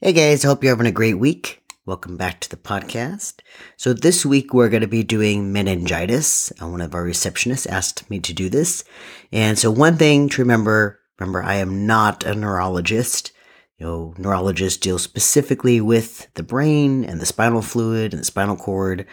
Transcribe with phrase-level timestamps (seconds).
[0.00, 1.62] Hey guys, I hope you're having a great week.
[1.86, 3.34] Welcome back to the podcast.
[3.76, 6.52] So, this week we're going to be doing meningitis.
[6.58, 8.82] One of our receptionists asked me to do this.
[9.30, 13.30] And so, one thing to remember remember, I am not a neurologist.
[13.78, 18.56] You know, neurologists deal specifically with the brain and the spinal fluid and the spinal
[18.56, 19.06] cord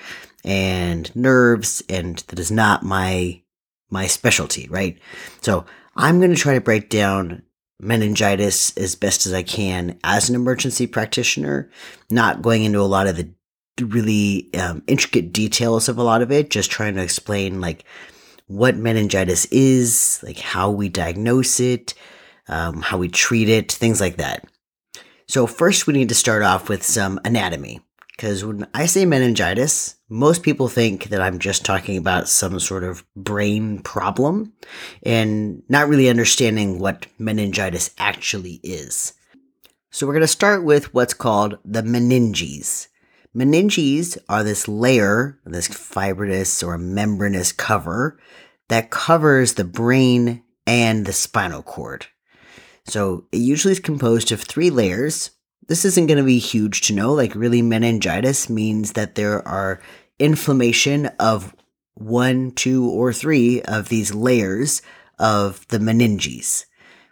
[0.43, 3.43] and nerves, and that is not my
[3.91, 4.98] my specialty, right?
[5.41, 5.63] So,
[5.95, 7.43] I'm going to try to break down
[7.82, 11.70] meningitis as best as I can as an emergency practitioner,
[12.09, 13.30] not going into a lot of the
[13.80, 17.84] really um, intricate details of a lot of it, just trying to explain like
[18.48, 21.94] what meningitis is, like how we diagnose it,
[22.48, 24.45] um, how we treat it, things like that.
[25.27, 27.80] So, first, we need to start off with some anatomy.
[28.09, 32.83] Because when I say meningitis, most people think that I'm just talking about some sort
[32.83, 34.52] of brain problem
[35.03, 39.13] and not really understanding what meningitis actually is.
[39.89, 42.89] So, we're going to start with what's called the meninges.
[43.33, 48.19] Meninges are this layer, this fibrous or membranous cover
[48.67, 52.08] that covers the brain and the spinal cord.
[52.86, 55.31] So, it usually is composed of three layers
[55.71, 57.14] this isn't going to be huge to know.
[57.14, 59.81] Like, really, meningitis means that there are
[60.22, 61.55] inflammation of
[61.95, 64.81] one, two, or three of these layers
[65.19, 66.66] of the meninges.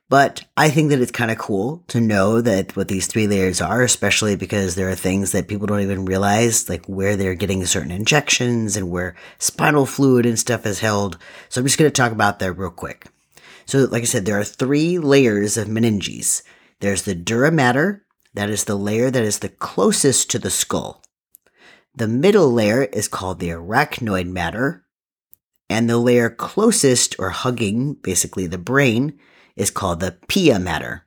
[0.10, 3.62] But I think that it's kind of cool to know that what these three layers
[3.62, 7.64] are, especially because there are things that people don't even realize, like where they're getting
[7.66, 11.20] certain injections and where spinal fluid and stuff is held.
[11.50, 13.06] So I'm just going to talk about that real quick.
[13.68, 16.42] So, like I said, there are three layers of meninges.
[16.80, 21.04] There's the dura mater, that is the layer that is the closest to the skull.
[22.00, 24.86] The middle layer is called the arachnoid mater,
[25.70, 29.20] and the layer closest or hugging basically the brain
[29.58, 31.04] is called the pia mater.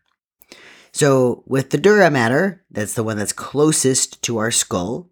[0.93, 5.09] So, with the dura mater, that's the one that's closest to our skull,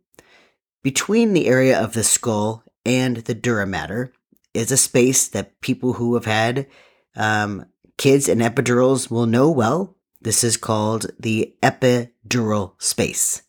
[0.83, 4.13] between the area of the skull and the dura mater
[4.53, 6.67] is a space that people who have had
[7.17, 7.65] um,
[7.97, 9.97] kids and epidurals will know well.
[10.21, 13.45] This is called the epidural space.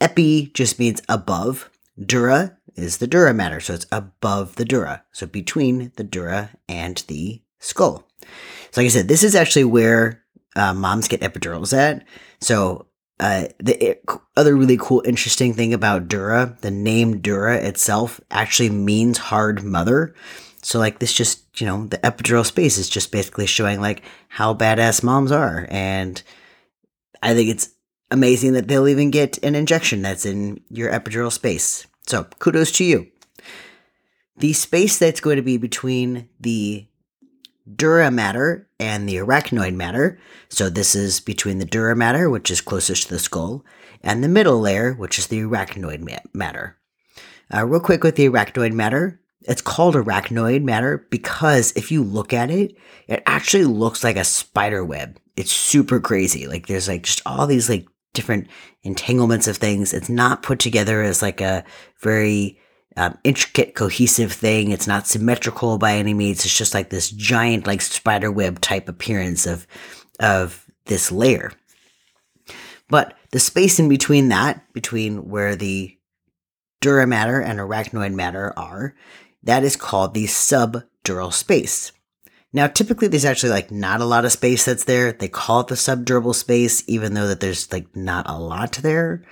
[0.00, 1.68] Epi just means above.
[1.98, 5.04] Dura is the dura mater, so it's above the dura.
[5.12, 8.06] So between the dura and the skull.
[8.70, 10.22] So like I said, this is actually where
[10.56, 12.04] uh, moms get epidurals at.
[12.40, 12.86] So
[13.20, 13.98] uh, the
[14.36, 20.14] other really cool, interesting thing about Dura, the name Dura itself actually means hard mother.
[20.62, 24.54] So like this just, you know, the epidural space is just basically showing like how
[24.54, 25.66] badass moms are.
[25.70, 26.20] And
[27.22, 27.70] I think it's
[28.12, 31.86] amazing that they'll even get an injection that's in your epidural space.
[32.06, 33.08] So kudos to you.
[34.36, 36.86] The space that's going to be between the
[37.76, 40.18] dura mater and the arachnoid mater.
[40.48, 43.64] So this is between the dura mater, which is closest to the skull,
[44.02, 46.76] and the middle layer, which is the arachnoid mater.
[47.54, 52.32] Uh, real quick with the arachnoid mater, it's called arachnoid mater because if you look
[52.32, 52.76] at it,
[53.08, 55.18] it actually looks like a spider web.
[55.36, 56.46] It's super crazy.
[56.46, 58.48] Like there's like just all these like different
[58.82, 59.92] entanglements of things.
[59.92, 61.64] It's not put together as like a
[62.00, 62.58] very
[62.96, 64.70] um, intricate, cohesive thing.
[64.70, 66.44] It's not symmetrical by any means.
[66.44, 69.66] It's just like this giant, like spider web type appearance of
[70.20, 71.52] of this layer.
[72.88, 75.96] But the space in between that, between where the
[76.80, 78.94] dura mater and arachnoid mater are,
[79.42, 81.92] that is called the subdural space.
[82.52, 85.12] Now, typically there's actually like not a lot of space that's there.
[85.12, 89.24] They call it the subdural space, even though that there's like not a lot there.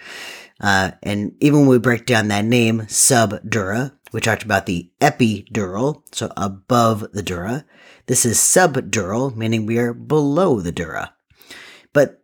[0.60, 6.02] Uh, and even when we break down that name, subdura, we talked about the epidural,
[6.12, 7.64] so above the dura.
[8.06, 11.14] This is subdural, meaning we are below the dura.
[11.92, 12.22] But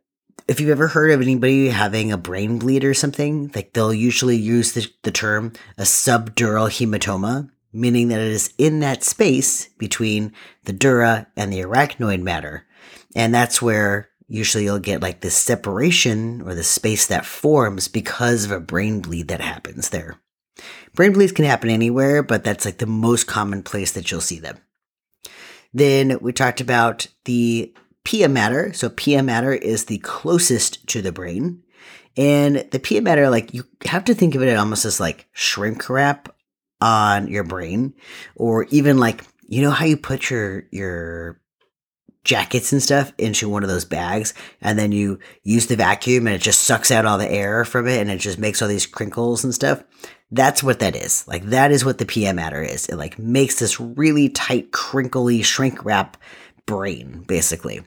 [0.48, 4.36] if you've ever heard of anybody having a brain bleed or something, like they'll usually
[4.36, 10.32] use the, the term a subdural hematoma meaning that it is in that space between
[10.64, 12.66] the dura and the arachnoid mater.
[13.14, 18.44] And that's where usually you'll get like this separation or the space that forms because
[18.44, 20.18] of a brain bleed that happens there.
[20.94, 24.38] Brain bleeds can happen anywhere, but that's like the most common place that you'll see
[24.38, 24.58] them.
[25.74, 27.74] Then we talked about the
[28.04, 28.72] pia mater.
[28.72, 31.62] So pia mater is the closest to the brain.
[32.16, 35.90] And the pia mater, like you have to think of it almost as like shrink
[35.90, 36.34] wrap
[36.80, 37.94] on your brain
[38.34, 41.40] or even like you know how you put your your
[42.26, 46.34] jackets and stuff into one of those bags and then you use the vacuum and
[46.34, 48.84] it just sucks out all the air from it and it just makes all these
[48.84, 49.82] crinkles and stuff?
[50.32, 51.26] That's what that is.
[51.28, 52.86] Like that is what the pia mater is.
[52.86, 56.16] It like makes this really tight crinkly shrink wrap
[56.66, 57.82] brain basically.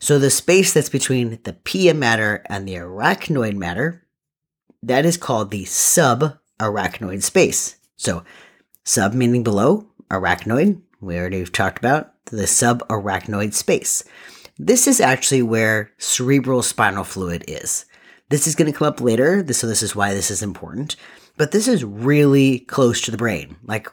[0.00, 4.04] So the space that's between the pia mater and the arachnoid mater
[4.82, 7.76] that is called the subarachnoid space.
[8.00, 8.24] So
[8.82, 14.02] sub meaning below, arachnoid, we already talked about the subarachnoid space.
[14.58, 17.84] This is actually where cerebral spinal fluid is.
[18.30, 20.96] This is going to come up later, so this is why this is important.
[21.36, 23.56] But this is really close to the brain.
[23.64, 23.88] Like,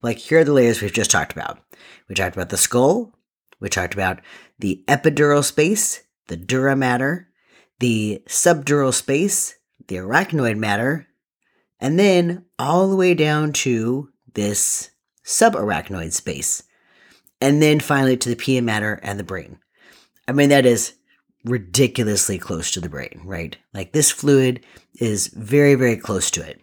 [0.00, 1.58] like here are the layers we've just talked about.
[2.08, 3.12] We talked about the skull.
[3.60, 4.20] We talked about
[4.58, 7.28] the epidural space, the dura mater,
[7.78, 9.54] the subdural space,
[9.86, 11.08] the arachnoid mater,
[11.80, 14.90] and then all the way down to this
[15.24, 16.62] subarachnoid space.
[17.40, 19.58] And then finally to the pia mater and the brain.
[20.28, 20.92] I mean, that is
[21.44, 23.56] ridiculously close to the brain, right?
[23.72, 24.64] Like this fluid
[25.00, 26.60] is very, very close to it.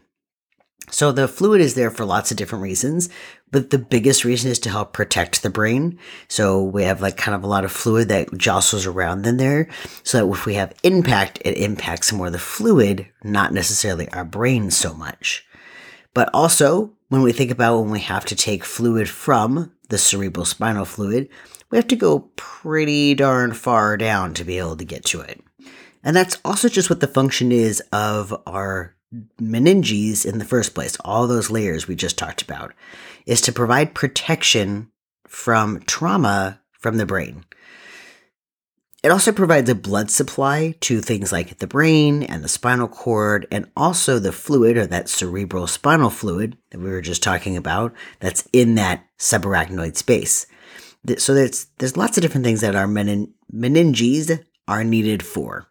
[0.89, 3.10] So the fluid is there for lots of different reasons,
[3.51, 6.00] but the biggest reason is to help protect the brain.
[6.30, 9.68] So we have like kind of a lot of fluid that jostles around in there.
[10.04, 14.72] So that if we have impact, it impacts more the fluid, not necessarily our brain
[14.72, 15.45] so much.
[16.13, 20.45] But also, when we think about when we have to take fluid from the cerebral
[20.45, 21.30] spinal fluid,
[21.69, 25.44] we have to go pretty darn far down to be able to get to it.
[26.04, 28.96] And that's also just what the function is of our
[29.42, 32.74] meninges in the first place, all those layers we just talked about,
[33.25, 34.92] is to provide protection
[35.27, 37.45] from trauma from the brain.
[39.04, 43.48] It also provides a blood supply to things like the brain and the spinal cord,
[43.51, 47.94] and also the fluid or that cerebral spinal fluid that we were just talking about
[48.19, 50.48] that's in that subarachnoid space.
[51.18, 55.68] So there's, there's lots of different things that our menin- meninges are needed for.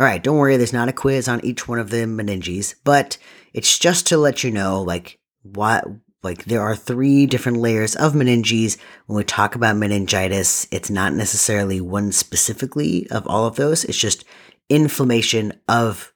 [0.00, 3.18] All right, don't worry, there's not a quiz on each one of the meninges, but
[3.52, 5.84] it's just to let you know, like, what,
[6.22, 8.78] like, there are three different layers of meninges.
[9.06, 13.98] When we talk about meningitis, it's not necessarily one specifically of all of those, it's
[13.98, 14.24] just
[14.68, 16.12] inflammation of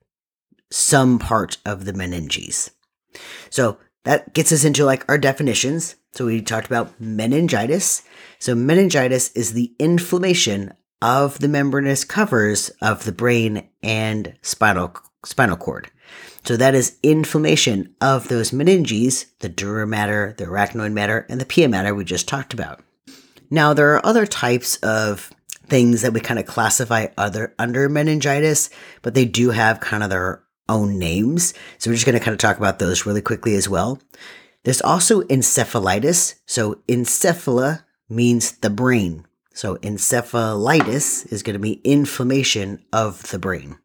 [0.71, 2.71] some part of the meninges.
[3.51, 5.97] So that gets us into like our definitions.
[6.15, 8.03] So we talked about meningitis.
[8.39, 15.57] So meningitis is the inflammation of the membranous covers of the brain and spinal spinal
[15.57, 15.91] cord.
[16.45, 21.45] So that is inflammation of those meninges, the dura mater, the arachnoid mater, and the
[21.45, 22.83] pia mater we just talked about.
[23.51, 25.31] Now there are other types of
[25.67, 28.71] things that we kind of classify other under meningitis,
[29.03, 31.55] but they do have kind of their own names.
[31.79, 34.01] So we're just going to kind of talk about those really quickly as well.
[34.65, 36.37] There's also encephalitis.
[36.47, 39.27] So encephala means the brain.
[39.57, 43.79] So encephalitis is going to be inflammation of the brain.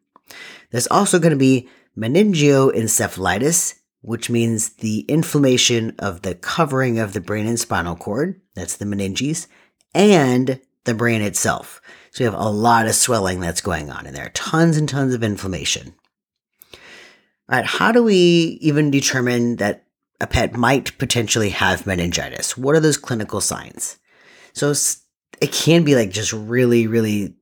[0.70, 1.66] There's also going to be
[1.96, 8.38] meningoencephalitis, which means the inflammation of the covering of the brain and spinal cord.
[8.54, 9.46] That's the meninges
[9.94, 11.80] and the brain itself.
[12.10, 15.14] So we have a lot of swelling that's going on in there, tons and tons
[15.14, 15.94] of inflammation.
[17.48, 19.86] All right, how do we even determine that
[20.20, 22.58] a pet might potentially have meningitis?
[22.58, 23.96] What are those clinical signs?
[24.52, 24.74] So
[25.42, 27.34] it can be like just really, really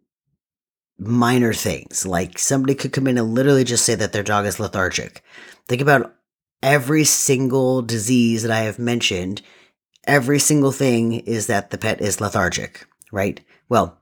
[0.99, 2.07] minor things.
[2.07, 5.23] Like somebody could come in and literally just say that their dog is lethargic.
[5.69, 6.15] Think about
[6.63, 9.43] every single disease that I have mentioned.
[10.07, 13.39] Every single thing is that the pet is lethargic, right?
[13.69, 13.99] Well,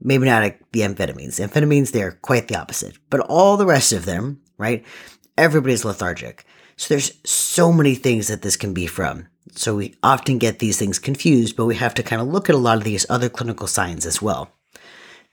[0.00, 1.44] maybe not the amphetamines.
[1.44, 2.96] Amphetamines, they're quite the opposite.
[3.10, 4.84] But all the rest of them, right?
[5.36, 6.46] Everybody's lethargic.
[6.76, 9.26] So there's so many things that this can be from.
[9.50, 12.54] So we often get these things confused, but we have to kind of look at
[12.54, 14.52] a lot of these other clinical signs as well.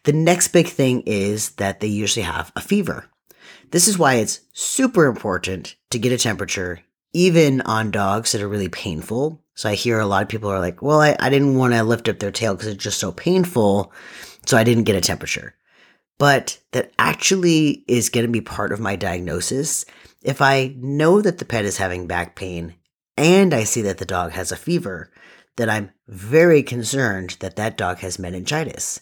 [0.04, 3.06] The next big thing is that they usually have a fever.
[3.72, 6.82] This is why it's super important to get a temperature,
[7.14, 9.44] even on dogs that are really painful.
[9.54, 11.84] So I hear a lot of people are like, well, I, I didn't want to
[11.84, 13.92] lift up their tail because it's just so painful.
[14.46, 15.56] So I didn't get a temperature.
[16.18, 19.86] But that actually is going to be part of my diagnosis.
[20.24, 22.76] If I know that the pet is having back pain
[23.20, 25.12] and I see that the dog has a fever,
[25.58, 29.02] then I'm very concerned that that dog has meningitis.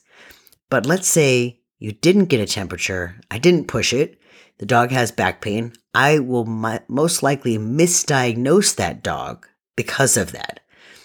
[0.72, 4.20] But let's say you didn't get a temperature, I didn't push it,
[4.58, 10.62] the dog has back pain, I will most likely misdiagnose that dog because of that.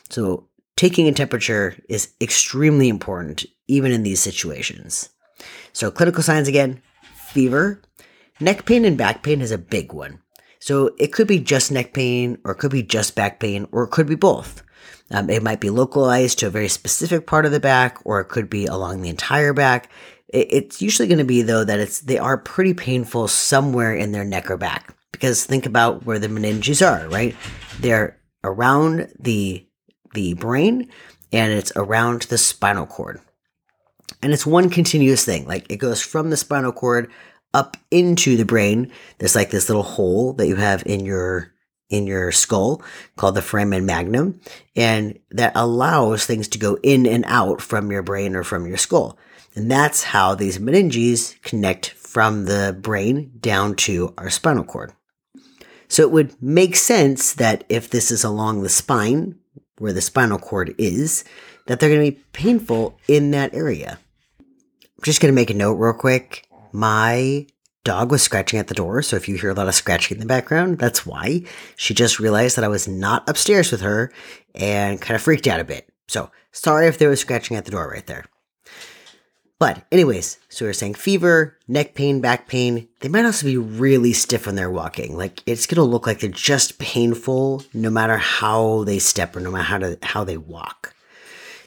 [0.09, 5.11] So, taking a temperature is extremely important, even in these situations.
[5.75, 6.81] So, clinical signs again
[7.28, 7.83] fever,
[8.40, 10.21] neck pain, and back pain is a big one.
[10.62, 13.83] So it could be just neck pain, or it could be just back pain, or
[13.83, 14.62] it could be both.
[15.11, 18.26] Um, it might be localized to a very specific part of the back, or it
[18.26, 19.90] could be along the entire back.
[20.28, 24.12] It, it's usually going to be though that it's they are pretty painful somewhere in
[24.12, 24.95] their neck or back.
[25.11, 27.35] Because think about where the meninges are, right?
[27.81, 29.66] They're around the
[30.14, 30.88] the brain,
[31.33, 33.21] and it's around the spinal cord.
[34.23, 35.45] And it's one continuous thing.
[35.45, 37.11] Like it goes from the spinal cord
[37.54, 38.90] up into the brain.
[39.18, 41.52] There's like this little hole that you have in your
[41.90, 42.82] in your skull
[43.16, 44.40] called the foramen magnum,
[44.75, 48.78] and that allows things to go in and out from your brain or from your
[48.78, 49.18] skull.
[49.54, 54.92] And that's how these meninges connect from the brain down to our spinal cord.
[55.88, 59.38] So it would make sense that if this is along the spine,
[59.76, 61.25] where the spinal cord is,
[61.66, 63.99] that they're going to be painful in that area.
[64.40, 66.47] I'm just going to make a note real quick.
[66.72, 67.46] My
[67.84, 70.20] dog was scratching at the door, so if you hear a lot of scratching in
[70.20, 71.42] the background, that's why.
[71.76, 74.12] She just realized that I was not upstairs with her
[74.54, 75.88] and kind of freaked out a bit.
[76.08, 78.24] So sorry if there was scratching at the door right there.
[79.58, 82.88] But, anyways, so we are saying fever, neck pain, back pain.
[82.98, 85.16] They might also be really stiff when they're walking.
[85.16, 89.52] Like it's gonna look like they're just painful no matter how they step or no
[89.52, 90.96] matter how to, how they walk.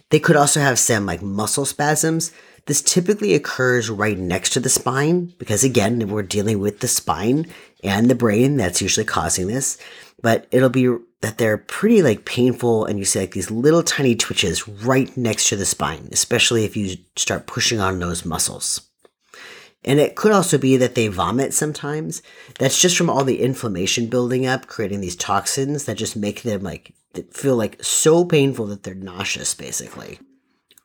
[0.10, 2.34] They could also have some like muscle spasms.
[2.66, 7.48] This typically occurs right next to the spine because again, we're dealing with the spine
[7.84, 9.78] and the brain that's usually causing this.
[10.22, 14.16] But it'll be that they're pretty like painful and you see like these little tiny
[14.16, 18.90] twitches right next to the spine, especially if you start pushing on those muscles.
[19.84, 22.24] And it could also be that they vomit sometimes.
[22.58, 26.64] That's just from all the inflammation building up, creating these toxins that just make them
[26.64, 26.94] like
[27.32, 30.18] feel like so painful that they're nauseous, basically.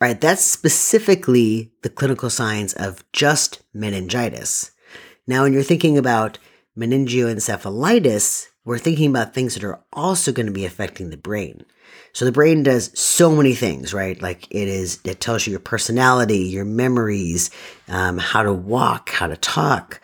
[0.00, 4.70] Right, that's specifically the clinical signs of just meningitis.
[5.26, 6.38] Now, when you're thinking about
[6.76, 11.66] meningoencephalitis, we're thinking about things that are also going to be affecting the brain.
[12.12, 14.20] So the brain does so many things, right?
[14.20, 17.50] Like it is, it tells you your personality, your memories,
[17.88, 20.00] um, how to walk, how to talk.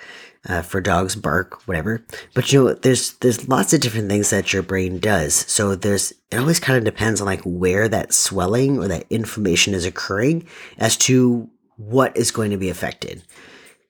[0.49, 2.05] Uh, for dogs bark, whatever.
[2.33, 5.35] But you know, there's there's lots of different things that your brain does.
[5.35, 9.75] So there's it always kind of depends on like where that swelling or that inflammation
[9.75, 10.47] is occurring
[10.79, 13.25] as to what is going to be affected.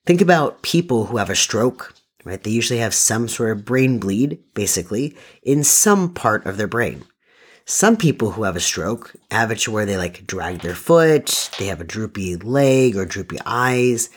[0.07, 1.95] Think about people who have a stroke
[2.27, 2.43] right?
[2.43, 7.05] They usually have some sort of brain bleed, basically, in some part of their brain.
[7.65, 11.51] Some people who have a stroke have it to where they like drag their foot,
[11.59, 14.11] they have a droopy leg or droopy eyes.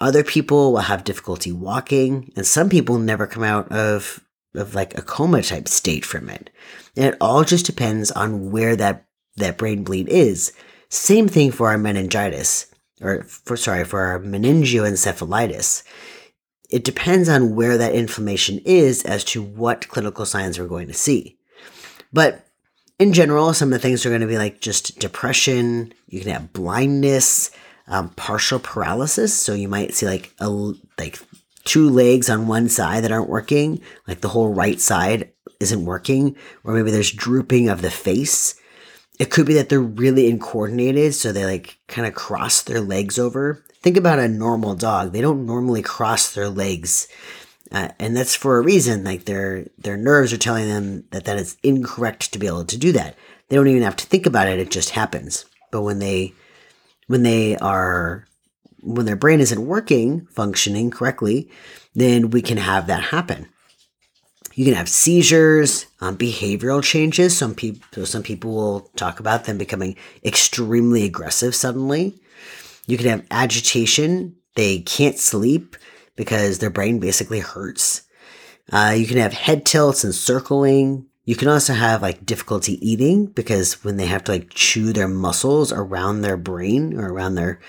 [0.00, 4.98] Other people will have difficulty walking, and some people never come out of of like
[4.98, 6.50] a coma type state from it.
[6.96, 10.52] And it all just depends on where that that brain bleed is.
[10.88, 12.66] Same thing for our meningitis,
[13.00, 15.84] or for sorry, for our meningoencephalitis
[16.70, 20.94] it depends on where that inflammation is as to what clinical signs we're going to
[20.94, 21.38] see.
[22.12, 22.46] But
[22.98, 25.92] in general, some of the things are going to be like just depression.
[26.06, 27.50] You can have blindness,
[27.90, 29.38] um, partial paralysis.
[29.38, 31.18] So you might see like a like
[31.64, 35.30] two legs on one side that aren't working, like the whole right side
[35.60, 38.54] isn't working, or maybe there's drooping of the face.
[39.18, 43.18] It could be that they're really uncoordinated, so they like kind of cross their legs
[43.18, 45.12] over think about a normal dog.
[45.12, 47.08] They don't normally cross their legs.
[47.72, 49.04] Uh, and that's for a reason.
[49.04, 52.78] Like their their nerves are telling them that that is incorrect to be able to
[52.78, 53.16] do that.
[53.48, 55.44] They don't even have to think about it; it just happens.
[55.70, 56.34] But when they
[57.10, 58.24] when they are
[58.82, 61.50] when their brain isn't working, functioning correctly,
[61.92, 63.48] then we can have that happen.
[64.54, 67.36] You can have seizures, um, behavioral changes.
[67.36, 72.14] Some people, some people will talk about them becoming extremely aggressive suddenly.
[72.86, 74.36] You can have agitation.
[74.54, 75.76] They can't sleep
[76.14, 78.02] because their brain basically hurts.
[78.72, 81.06] Uh, you can have head tilts and circling.
[81.30, 85.06] You can also have like difficulty eating because when they have to like chew their
[85.06, 87.60] muscles around their brain or around their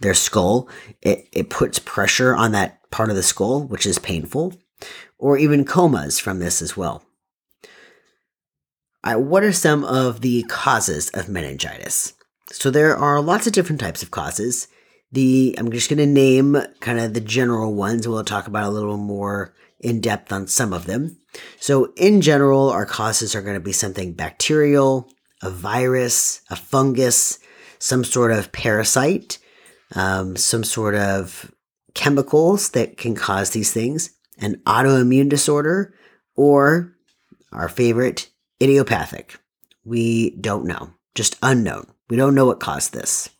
[0.00, 0.70] their skull,
[1.02, 4.54] it, it puts pressure on that part of the skull, which is painful,
[5.18, 7.04] or even comas from this as well.
[9.04, 12.14] Right, what are some of the causes of meningitis?
[12.50, 14.66] So there are lots of different types of causes.
[15.12, 18.06] The I'm just going to name kind of the general ones.
[18.06, 21.18] We'll talk about a little more in depth on some of them.
[21.58, 25.08] So in general, our causes are going to be something bacterial,
[25.42, 27.38] a virus, a fungus,
[27.78, 29.38] some sort of parasite,
[29.94, 31.52] um, some sort of
[31.94, 35.94] chemicals that can cause these things, an autoimmune disorder,
[36.36, 36.94] or
[37.52, 38.28] our favorite,
[38.62, 39.38] idiopathic.
[39.84, 41.86] We don't know, just unknown.
[42.08, 43.30] We don't know what caused this.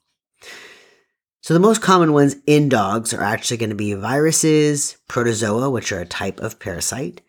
[1.43, 5.91] So the most common ones in dogs are actually going to be viruses, protozoa, which
[5.91, 7.23] are a type of parasite,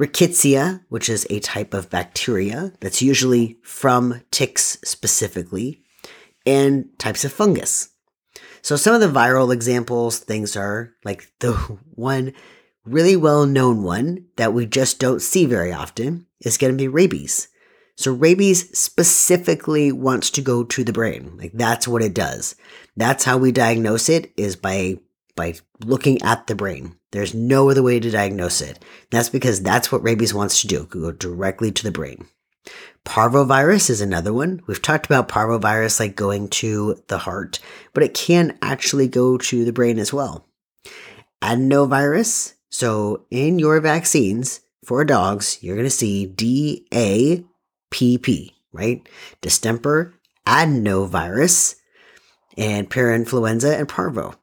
[0.00, 5.84] rickettsia, which is a type of bacteria that's usually from ticks specifically,
[6.44, 7.90] and types of fungus.
[8.62, 11.52] So some of the viral examples, things are like the
[11.94, 12.32] one
[12.84, 16.88] really well known one that we just don't see very often is going to be
[16.88, 17.48] rabies.
[17.96, 21.36] So rabies specifically wants to go to the brain.
[21.36, 22.54] Like that's what it does.
[22.96, 24.98] That's how we diagnose it is by
[25.34, 26.96] by looking at the brain.
[27.12, 28.82] There's no other way to diagnose it.
[29.10, 32.26] That's because that's what rabies wants to do, go directly to the brain.
[33.04, 34.62] Parvovirus is another one.
[34.66, 37.60] We've talked about parvovirus like going to the heart,
[37.92, 40.46] but it can actually go to the brain as well.
[41.42, 42.54] Adenovirus.
[42.70, 46.26] So in your vaccines for dogs, you're going to see
[47.90, 49.08] DAPP, right?
[49.40, 50.14] Distemper,
[50.46, 51.76] adenovirus,
[52.56, 54.34] and parainfluenza and parvo.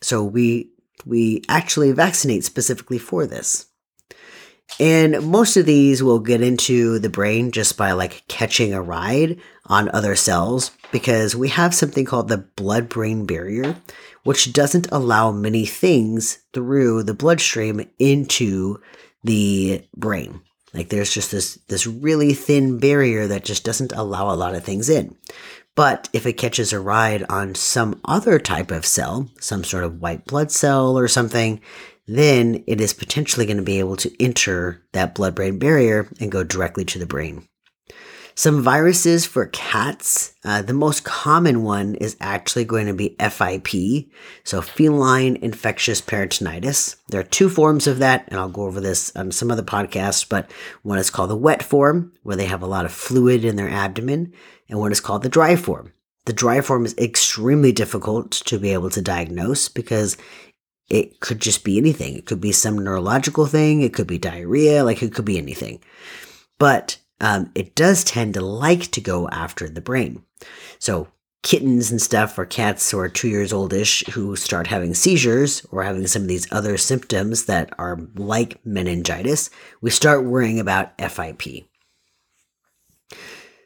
[0.00, 0.70] So we
[1.04, 3.66] we actually vaccinate specifically for this.
[4.80, 9.38] And most of these will get into the brain just by like catching a ride
[9.66, 13.76] on other cells because we have something called the blood brain barrier,
[14.24, 18.80] which doesn't allow many things through the bloodstream into
[19.22, 20.40] the brain.
[20.74, 24.64] Like there's just this this really thin barrier that just doesn't allow a lot of
[24.64, 25.16] things in.
[25.74, 30.00] But if it catches a ride on some other type of cell, some sort of
[30.00, 31.60] white blood cell or something,
[32.06, 36.32] then it is potentially going to be able to enter that blood brain barrier and
[36.32, 37.46] go directly to the brain.
[38.34, 44.08] Some viruses for cats, uh, the most common one is actually going to be FIP,
[44.42, 46.96] so feline infectious peritonitis.
[47.08, 50.26] There are two forms of that, and I'll go over this on some other podcasts,
[50.26, 50.50] but
[50.82, 53.68] one is called the wet form, where they have a lot of fluid in their
[53.68, 54.32] abdomen,
[54.68, 55.92] and one is called the dry form.
[56.24, 60.16] The dry form is extremely difficult to be able to diagnose because
[60.88, 62.16] it could just be anything.
[62.16, 65.82] It could be some neurological thing, it could be diarrhea, like it could be anything.
[66.58, 70.22] But um, it does tend to like to go after the brain.
[70.78, 71.08] So
[71.42, 75.82] kittens and stuff or cats who are two years oldish who start having seizures or
[75.82, 79.50] having some of these other symptoms that are like meningitis,
[79.80, 81.66] we start worrying about FIP.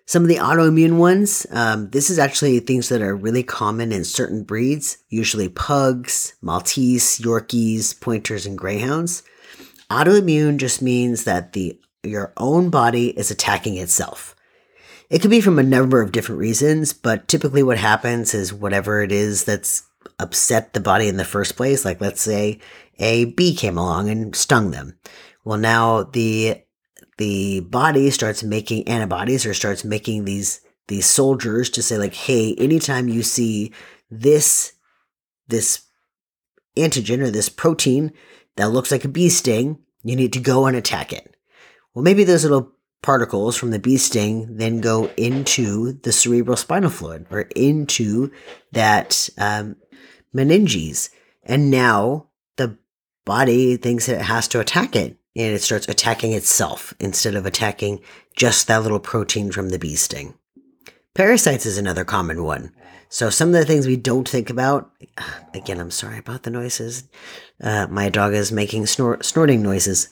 [0.08, 4.04] Some of the autoimmune ones, um, this is actually things that are really common in
[4.04, 9.24] certain breeds, usually pugs, Maltese, Yorkies, pointers, and greyhounds.
[9.90, 14.34] Autoimmune just means that the your own body is attacking itself.
[15.08, 19.02] It could be from a number of different reasons, but typically what happens is whatever
[19.02, 19.84] it is that's
[20.18, 22.58] upset the body in the first place, like let's say
[22.98, 24.98] a bee came along and stung them.
[25.44, 26.62] Well, now the
[27.18, 32.54] the body starts making antibodies or starts making these these soldiers to say like hey
[32.58, 33.72] anytime you see
[34.10, 34.72] this
[35.48, 35.82] this
[36.76, 38.12] antigen or this protein
[38.56, 41.35] that looks like a bee sting you need to go and attack it
[41.96, 42.70] well maybe those little
[43.02, 48.30] particles from the bee sting then go into the cerebral spinal fluid or into
[48.72, 49.76] that um,
[50.34, 51.08] meninges
[51.42, 52.76] and now the
[53.24, 58.00] body thinks it has to attack it and it starts attacking itself instead of attacking
[58.34, 60.34] just that little protein from the bee sting.
[61.14, 62.72] Parasites is another common one.
[63.08, 64.90] So some of the things we don't think about,
[65.54, 67.04] again, I'm sorry about the noises.
[67.62, 70.08] Uh, my dog is making snort- snorting noises.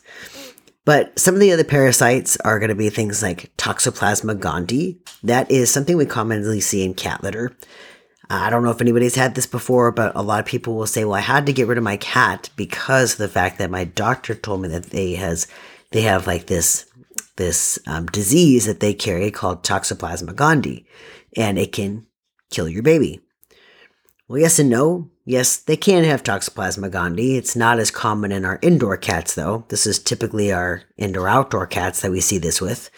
[0.85, 4.99] But some of the other parasites are going to be things like Toxoplasma gondii.
[5.23, 7.57] That is something we commonly see in cat litter.
[8.29, 11.05] I don't know if anybody's had this before, but a lot of people will say,
[11.05, 13.85] "Well, I had to get rid of my cat because of the fact that my
[13.85, 15.47] doctor told me that they has
[15.90, 16.87] they have like this
[17.37, 20.85] this um, disease that they carry called Toxoplasma gondii,
[21.37, 22.07] and it can
[22.51, 23.20] kill your baby."
[24.27, 25.11] Well, yes and no.
[25.26, 27.37] Yes, they can have Toxoplasma gondii.
[27.37, 29.64] It's not as common in our indoor cats, though.
[29.68, 32.90] This is typically our indoor outdoor cats that we see this with.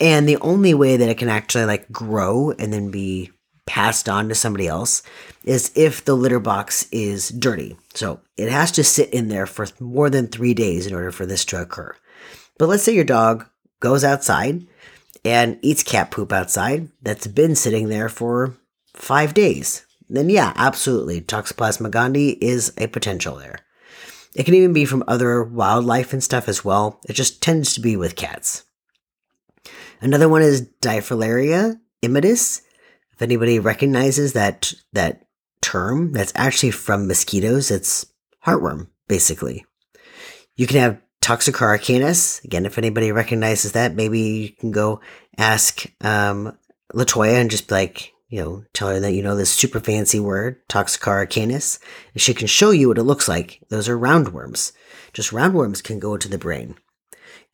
[0.00, 3.32] And the only way that it can actually like grow and then be
[3.66, 5.02] passed on to somebody else
[5.44, 7.76] is if the litter box is dirty.
[7.94, 11.26] So it has to sit in there for more than three days in order for
[11.26, 11.96] this to occur.
[12.58, 13.46] But let's say your dog
[13.80, 14.66] goes outside
[15.24, 18.54] and eats cat poop outside that's been sitting there for
[18.94, 19.86] five days.
[20.08, 21.20] Then, yeah, absolutely.
[21.20, 23.58] Toxoplasma gondii is a potential there.
[24.34, 27.00] It can even be from other wildlife and stuff as well.
[27.08, 28.64] It just tends to be with cats.
[30.00, 32.60] Another one is Dirofilaria immitis.
[33.12, 35.24] If anybody recognizes that that
[35.60, 37.70] term, that's actually from mosquitoes.
[37.70, 38.06] It's
[38.44, 39.64] heartworm, basically.
[40.56, 42.44] You can have Toxocara canis.
[42.44, 45.00] Again, if anybody recognizes that, maybe you can go
[45.38, 46.58] ask um,
[46.92, 50.56] Latoya and just like, you know, tell her that you know this super fancy word,
[50.68, 51.78] Toxocara canis.
[52.14, 53.60] And she can show you what it looks like.
[53.68, 54.72] Those are roundworms.
[55.12, 56.74] Just roundworms can go into the brain.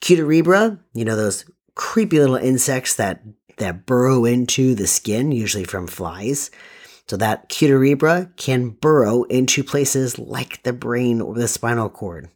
[0.00, 3.22] Cuterebra, you know, those creepy little insects that
[3.58, 6.50] that burrow into the skin, usually from flies.
[7.06, 12.30] So that cuterebra can burrow into places like the brain or the spinal cord.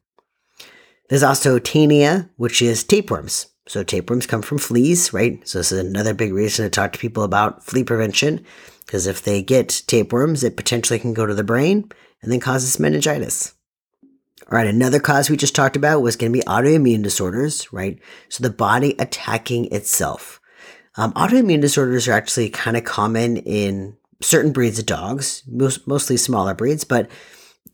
[1.09, 3.47] There's also taenia, which is tapeworms.
[3.67, 5.47] So tapeworms come from fleas, right?
[5.49, 8.45] So this is another big reason to talk to people about flea prevention.
[8.85, 12.79] Because if they get tapeworms, it potentially can go to the brain and then causes
[12.79, 13.55] meningitis.
[14.43, 17.99] All right, another cause we just talked about was going to be autoimmune disorders, right?
[18.29, 20.41] So the body attacking itself.
[20.97, 26.19] Um, autoimmune disorders are actually kind of common in certain breeds of dogs, most, mostly
[26.19, 27.11] smaller breeds, but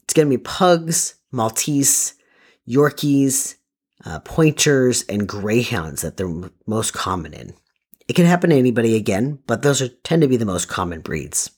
[0.04, 2.14] it's going to be pugs, Maltese,
[2.68, 3.56] Yorkies,
[4.04, 7.54] uh, pointers, and greyhounds that they're most common in.
[8.08, 11.00] It can happen to anybody again, but those are, tend to be the most common
[11.00, 11.50] breeds.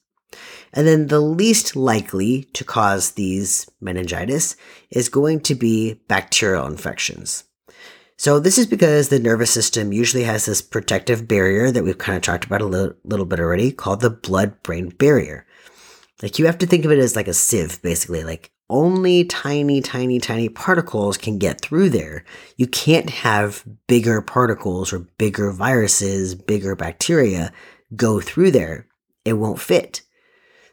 [0.73, 4.57] And then the least likely to cause these meningitis
[4.91, 7.45] is going to be bacterial infections.
[8.17, 12.17] So this is because the nervous system usually has this protective barrier that we've kind
[12.17, 15.47] of talked about a little, little bit already called the blood-brain barrier.
[16.23, 18.23] Like you have to think of it as like a sieve, basically.
[18.23, 22.25] Like only tiny, tiny, tiny particles can get through there.
[22.57, 27.53] You can't have bigger particles or bigger viruses, bigger bacteria
[27.95, 28.89] go through there.
[29.25, 30.01] It won't fit.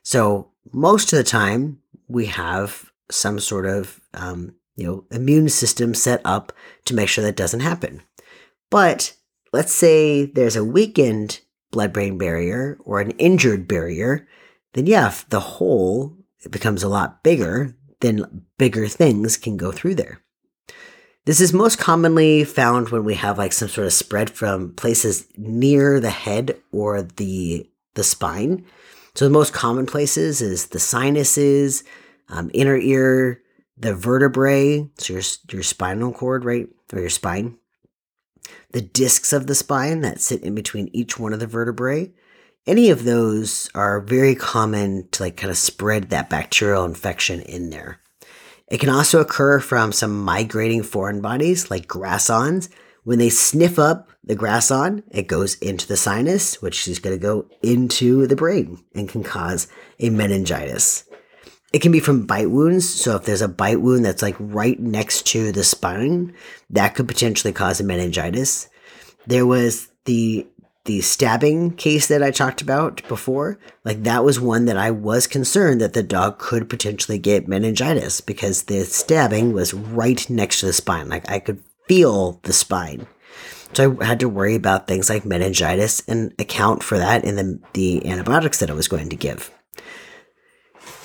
[0.02, 5.94] So most of the time, we have some sort of um, you know immune system
[5.94, 6.54] set up
[6.86, 8.02] to make sure that doesn't happen.
[8.70, 9.14] But
[9.52, 14.28] let's say there's a weakened blood-brain barrier or an injured barrier,
[14.74, 16.18] then yeah, the hole
[16.50, 20.22] becomes a lot bigger, then bigger things can go through there.
[21.26, 25.28] This is most commonly found when we have like some sort of spread from places
[25.38, 28.66] near the head or the the spine
[29.20, 31.84] so the most common places is the sinuses,
[32.30, 33.42] um, inner ear,
[33.78, 37.58] the vertebrae, so your your spinal cord, right, or your spine,
[38.72, 42.12] the discs of the spine that sit in between each one of the vertebrae.
[42.68, 47.70] Any of those are very common to like kind of spread that bacterial infection in
[47.70, 48.00] there.
[48.68, 52.70] It can also occur from some migrating foreign bodies like grass awns
[53.04, 57.18] when they sniff up the grass awn, it goes into the sinus, which is going
[57.18, 59.68] to go into the brain and can cause
[60.00, 61.06] a meningitis.
[61.74, 62.88] It can be from bite wounds.
[62.88, 66.36] So if there's a bite wound that's like right next to the spine,
[66.70, 68.70] that could potentially cause a meningitis.
[69.26, 70.46] There was the
[70.90, 73.60] the stabbing case that I talked about before.
[73.86, 78.22] Like that was one that I was concerned that the dog could potentially get meningitis
[78.22, 81.08] because the stabbing was right next to the spine.
[81.08, 83.06] Like I could feel the spine.
[83.74, 87.60] So I had to worry about things like meningitis and account for that in the,
[87.74, 89.52] the antibiotics that I was going to give.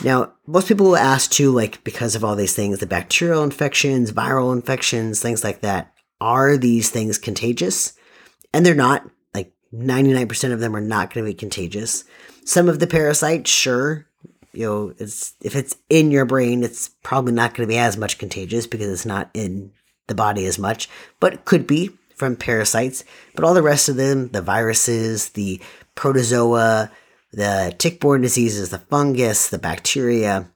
[0.03, 4.13] Now, most people will ask too, like, because of all these things, the bacterial infections,
[4.13, 5.93] viral infections, things like that,
[6.23, 7.93] are these things contagious?
[8.55, 9.11] And they're not.
[9.77, 12.05] Like, 99% of them are not going to be contagious.
[12.45, 14.07] Some of the parasites, sure,
[14.53, 17.97] you know, it's if it's in your brain, it's probably not going to be as
[17.97, 19.73] much contagious because it's not in
[20.07, 23.05] the body as much, but could be from parasites.
[23.35, 25.61] But all the rest of them, the viruses, the
[25.95, 26.91] protozoa,
[27.33, 30.49] the tick-borne diseases, the fungus, the bacteria,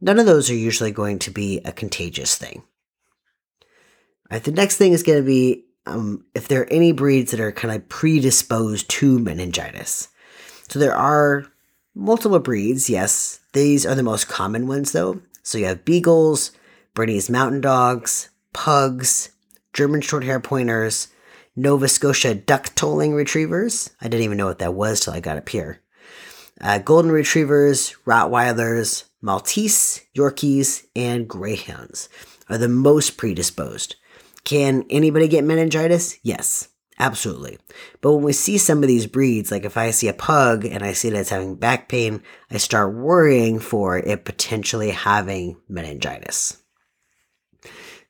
[0.00, 2.64] none of those are usually going to be a contagious thing.
[4.30, 7.30] All right, the next thing is going to be um, if there are any breeds
[7.30, 10.08] that are kind of predisposed to meningitis.
[10.68, 11.46] So there are
[11.94, 13.40] multiple breeds, yes.
[13.52, 15.20] These are the most common ones, though.
[15.42, 16.52] So you have beagles,
[16.94, 19.30] Bernese mountain dogs, pugs,
[19.72, 21.08] German Shorthair Pointers,
[21.56, 23.90] Nova Scotia duck tolling retrievers.
[24.00, 25.80] I didn't even know what that was till I got up here.
[26.60, 32.08] Uh, golden retrievers, Rottweilers, Maltese, Yorkies, and Greyhounds
[32.48, 33.96] are the most predisposed.
[34.44, 36.18] Can anybody get meningitis?
[36.22, 37.58] Yes, absolutely.
[38.00, 40.84] But when we see some of these breeds, like if I see a pug and
[40.84, 46.62] I see that it's having back pain, I start worrying for it potentially having meningitis.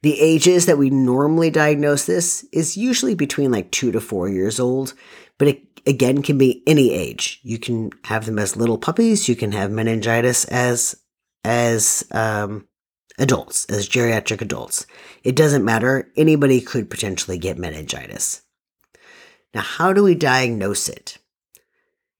[0.02, 4.60] The ages that we normally diagnose this is usually between like two to four years
[4.60, 4.92] old,
[5.38, 7.40] but it again can be any age.
[7.42, 9.28] You can have them as little puppies.
[9.28, 10.96] You can have meningitis as
[11.42, 12.66] as um,
[13.18, 14.86] adults, as geriatric adults.
[15.22, 16.10] It doesn't matter.
[16.16, 18.42] Anybody could potentially get meningitis.
[19.54, 21.18] Now, how do we diagnose it?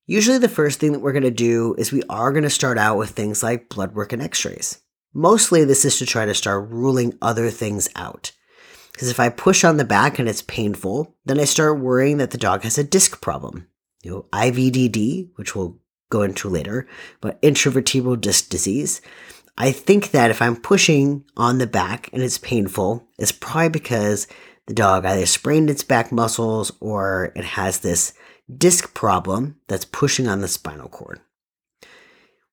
[0.07, 2.79] Usually, the first thing that we're going to do is we are going to start
[2.79, 4.81] out with things like blood work and x rays.
[5.15, 8.33] Mostly this is to try to start ruling other things out.
[8.93, 12.31] Because if I push on the back and it's painful, then I start worrying that
[12.31, 13.67] the dog has a disc problem.
[14.03, 15.79] You know, IVDD, which we'll
[16.11, 16.87] go into later,
[17.21, 19.01] but intravertebral disc disease.
[19.57, 24.27] I think that if I'm pushing on the back and it's painful, it's probably because
[24.67, 28.15] the dog either sprained its back muscles or it has this
[28.55, 31.21] disc problem that's pushing on the spinal cord.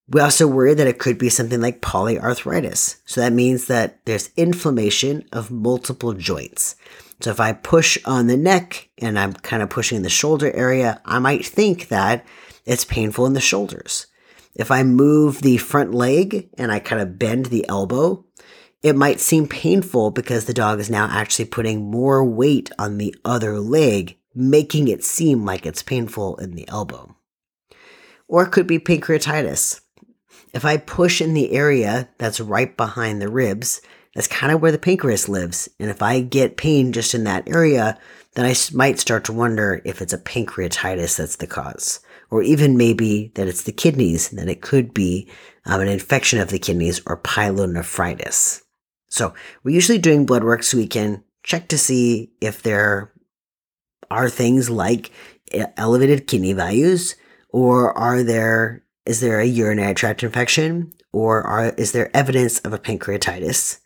[0.07, 2.97] We also worry that it could be something like polyarthritis.
[3.05, 6.75] So that means that there's inflammation of multiple joints.
[7.21, 11.01] So if I push on the neck and I'm kind of pushing the shoulder area,
[11.05, 12.25] I might think that
[12.65, 14.07] it's painful in the shoulders.
[14.55, 18.25] If I move the front leg and I kind of bend the elbow,
[18.83, 23.15] it might seem painful because the dog is now actually putting more weight on the
[23.23, 27.15] other leg, making it seem like it's painful in the elbow.
[28.27, 29.81] Or it could be pancreatitis.
[30.53, 33.81] If I push in the area that's right behind the ribs,
[34.15, 35.69] that's kind of where the pancreas lives.
[35.79, 37.97] And if I get pain just in that area,
[38.33, 41.99] then I might start to wonder if it's a pancreatitis that's the cause.
[42.31, 45.29] Or even maybe that it's the kidneys, that it could be
[45.65, 48.61] um, an infection of the kidneys or pyelonephritis.
[49.09, 53.11] So we're usually doing blood work so we can check to see if there
[54.09, 55.11] are things like
[55.77, 57.15] elevated kidney values
[57.49, 62.71] or are there is there a urinary tract infection or are, is there evidence of
[62.71, 63.79] a pancreatitis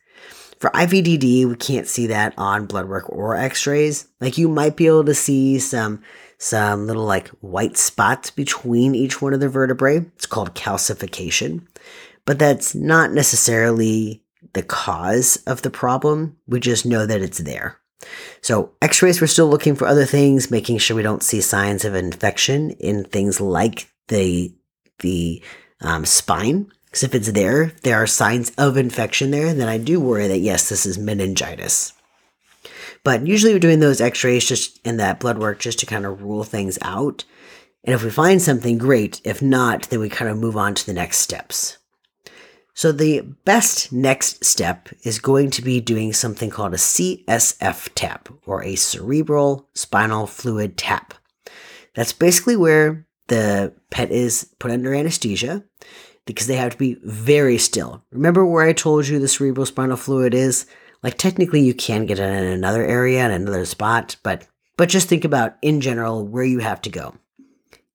[0.59, 4.07] for IVDD, we can't see that on blood work or x-rays.
[4.21, 6.01] Like you might be able to see some
[6.45, 10.05] some little like white spots between each one of the vertebrae.
[10.15, 11.65] It's called calcification.
[12.25, 16.37] But that's not necessarily the cause of the problem.
[16.47, 17.79] We just know that it's there.
[18.41, 21.83] So, x rays, we're still looking for other things, making sure we don't see signs
[21.83, 24.53] of infection in things like the,
[24.99, 25.41] the
[25.81, 26.71] um, spine.
[26.85, 30.39] Because if it's there, there are signs of infection there, then I do worry that
[30.39, 31.94] yes, this is meningitis.
[33.05, 36.07] But usually we're doing those x rays just in that blood work just to kind
[36.07, 37.23] of rule things out.
[37.83, 39.21] And if we find something, great.
[39.23, 41.77] If not, then we kind of move on to the next steps.
[42.73, 48.27] So the best next step is going to be doing something called a CSF tap
[48.47, 51.13] or a cerebral spinal fluid tap.
[51.93, 55.63] That's basically where the pet is put under anesthesia
[56.25, 58.03] because they have to be very still.
[58.11, 60.65] Remember where I told you the cerebral spinal fluid is?
[61.03, 65.07] Like technically you can get it in another area in another spot, but but just
[65.07, 67.15] think about in general where you have to go.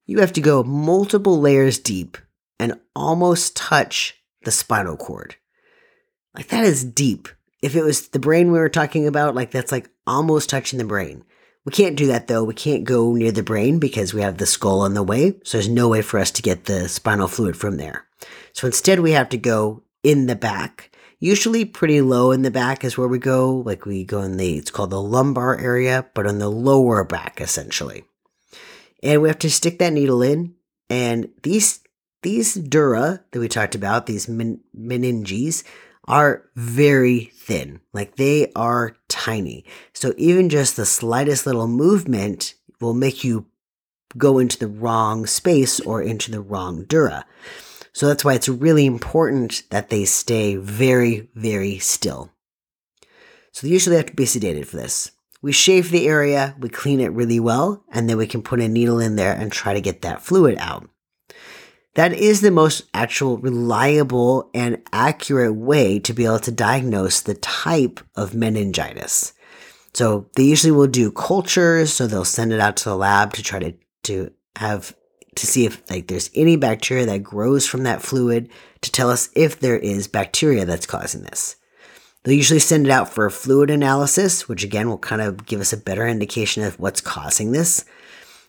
[0.07, 2.19] You have to go multiple layers deep
[2.59, 5.37] and almost touch the spinal cord.
[6.35, 7.29] Like that is deep.
[7.63, 10.85] If it was the brain we were talking about, like that's like almost touching the
[10.85, 11.25] brain.
[11.65, 12.43] We can't do that though.
[12.43, 15.39] We can't go near the brain because we have the skull in the way.
[15.45, 18.07] So there's no way for us to get the spinal fluid from there.
[18.53, 20.90] So instead we have to go in the back.
[21.23, 23.57] Usually pretty low in the back is where we go.
[23.57, 27.41] Like we go in the, it's called the lumbar area, but on the lower back
[27.43, 28.05] essentially.
[29.03, 30.55] And we have to stick that needle in.
[30.89, 31.81] And these
[32.23, 35.63] these dura that we talked about, these men- meninges,
[36.07, 37.81] are very thin.
[37.93, 39.65] Like they are tiny.
[39.93, 43.47] So even just the slightest little movement will make you
[44.19, 47.25] go into the wrong space or into the wrong dura.
[47.93, 52.31] So that's why it's really important that they stay very, very still.
[53.53, 55.11] So they usually have to be sedated for this.
[55.43, 58.69] We shave the area, we clean it really well, and then we can put a
[58.69, 60.89] needle in there and try to get that fluid out.
[61.95, 67.35] That is the most actual reliable and accurate way to be able to diagnose the
[67.35, 69.33] type of meningitis.
[69.95, 73.43] So they usually will do cultures, so they'll send it out to the lab to
[73.43, 73.75] try to,
[74.05, 74.95] to have
[75.37, 79.31] to see if like there's any bacteria that grows from that fluid to tell us
[79.35, 81.57] if there is bacteria that's causing this.
[82.23, 85.61] They'll usually send it out for a fluid analysis, which again will kind of give
[85.61, 87.85] us a better indication of what's causing this.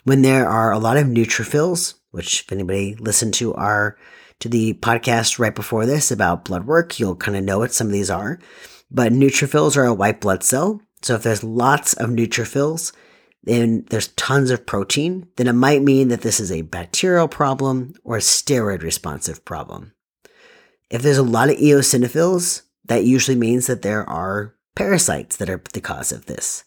[0.03, 3.97] When there are a lot of neutrophils, which if anybody listened to our
[4.39, 7.87] to the podcast right before this about blood work, you'll kind of know what some
[7.87, 8.39] of these are.
[8.89, 10.81] But neutrophils are a white blood cell.
[11.03, 12.91] So if there's lots of neutrophils
[13.47, 17.95] and there's tons of protein, then it might mean that this is a bacterial problem
[18.03, 19.93] or a steroid responsive problem.
[20.89, 25.61] If there's a lot of eosinophils, that usually means that there are parasites that are
[25.73, 26.63] the cause of this.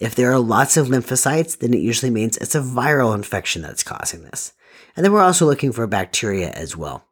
[0.00, 3.82] If there are lots of lymphocytes, then it usually means it's a viral infection that's
[3.82, 4.52] causing this.
[4.96, 7.04] And then we're also looking for bacteria as well.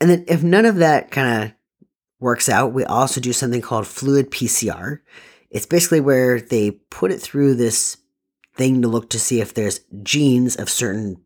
[0.00, 1.52] And then if none of that kind of
[2.20, 5.00] works out, we also do something called fluid PCR.
[5.54, 7.96] It's basically where they put it through this
[8.56, 11.22] thing to look to see if there's genes of certain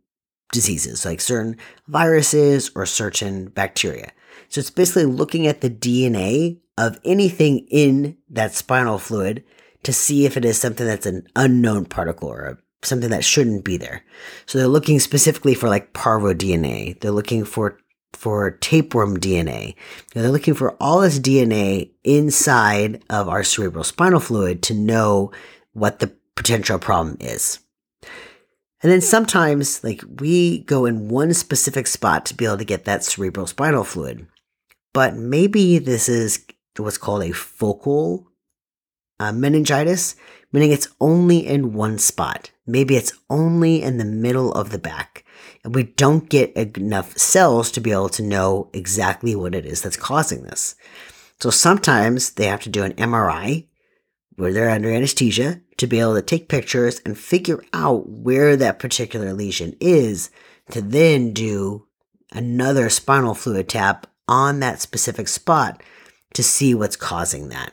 [0.53, 1.57] diseases, like certain
[1.89, 4.13] viruses or certain bacteria.
[4.51, 9.45] So it's basically looking at the DNA of anything in that spinal fluid
[9.83, 13.79] to see if it is something that's an unknown particle or something that shouldn't be
[13.79, 14.05] there.
[14.45, 17.01] So they're looking specifically for like parvo DNA.
[17.01, 17.79] They're looking for
[18.13, 19.75] for tapeworm DNA.
[20.13, 25.31] they're looking for all this DNA inside of our cerebral spinal fluid to know
[25.73, 27.61] what the potential problem is.
[28.83, 32.85] And then sometimes, like, we go in one specific spot to be able to get
[32.85, 34.27] that cerebral spinal fluid.
[34.95, 36.45] But maybe this is
[36.77, 38.29] what's called a focal
[39.19, 40.15] uh, meningitis,
[40.53, 42.51] meaning it's only in one spot.
[42.67, 45.25] Maybe it's only in the middle of the back.
[45.65, 49.97] We don't get enough cells to be able to know exactly what it is that's
[49.97, 50.75] causing this.
[51.41, 53.67] So sometimes they have to do an MRI
[54.37, 58.79] where they're under anesthesia to be able to take pictures and figure out where that
[58.79, 60.31] particular lesion is
[60.71, 61.87] to then do
[62.33, 65.83] another spinal fluid tap on that specific spot
[66.35, 67.73] to see what's causing that.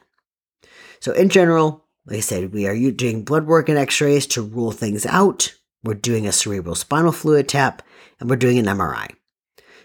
[1.00, 4.41] So, in general, like I said, we are doing blood work and x rays to
[4.41, 5.56] rule things out.
[5.86, 7.84] We're doing a cerebral spinal fluid tap
[8.19, 9.12] and we're doing an MRI.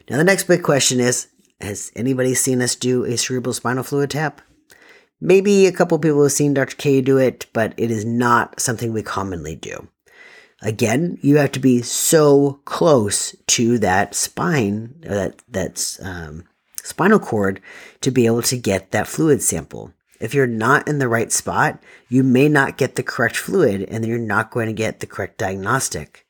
[0.09, 1.29] Now, the next big question is
[1.61, 4.41] Has anybody seen us do a cerebral spinal fluid tap?
[5.21, 6.77] Maybe a couple people have seen Dr.
[6.77, 9.89] K do it, but it is not something we commonly do.
[10.63, 16.45] Again, you have to be so close to that spine, that that's um,
[16.83, 17.61] spinal cord,
[18.01, 19.93] to be able to get that fluid sample.
[20.21, 24.05] If you're not in the right spot, you may not get the correct fluid, and
[24.05, 26.27] then you're not going to get the correct diagnostic.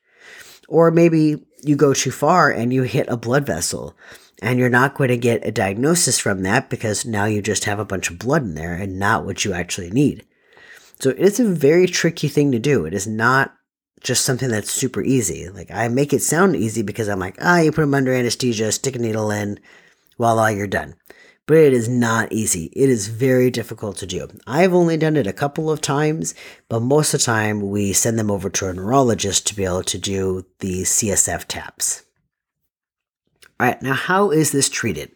[0.69, 3.97] Or maybe you go too far and you hit a blood vessel
[4.41, 7.79] and you're not going to get a diagnosis from that because now you just have
[7.79, 10.25] a bunch of blood in there and not what you actually need.
[11.01, 12.85] So it's a very tricky thing to do.
[12.85, 13.55] It is not
[14.03, 15.49] just something that's super easy.
[15.49, 18.73] Like I make it sound easy because I'm like, ah, you put them under anesthesia,
[18.73, 19.59] stick a needle in,
[20.17, 20.95] voila, you're done.
[21.51, 22.67] But it is not easy.
[22.77, 24.29] It is very difficult to do.
[24.47, 26.33] I've only done it a couple of times,
[26.69, 29.83] but most of the time we send them over to a neurologist to be able
[29.83, 32.05] to do the CSF taps.
[33.59, 35.11] All right, now how is this treated?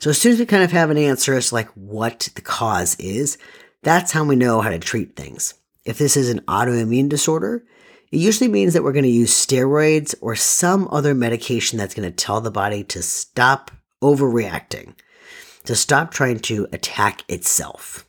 [0.00, 2.42] So as soon as we kind of have an answer as to like what the
[2.42, 3.38] cause is,
[3.84, 5.54] that's how we know how to treat things.
[5.84, 7.64] If this is an autoimmune disorder,
[8.10, 12.10] it usually means that we're going to use steroids or some other medication that's going
[12.10, 13.70] to tell the body to stop
[14.02, 14.94] overreacting,
[15.68, 18.06] to stop trying to attack itself.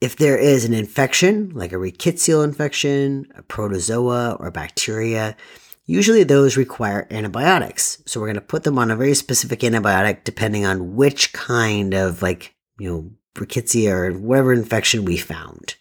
[0.00, 5.36] If there is an infection, like a rickettsial infection, a protozoa, or bacteria,
[5.86, 8.02] Usually those require antibiotics.
[8.06, 11.92] So we're going to put them on a very specific antibiotic depending on which kind
[11.92, 15.74] of like, you know, rickettsia or whatever infection we found.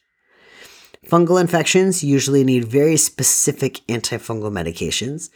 [1.08, 5.30] Fungal infections usually need very specific antifungal medications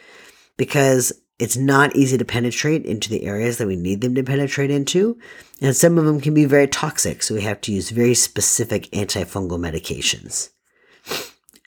[0.57, 4.71] because it's not easy to penetrate into the areas that we need them to penetrate
[4.71, 5.17] into.
[5.61, 8.83] And some of them can be very toxic, so we have to use very specific
[8.91, 10.49] antifungal medications.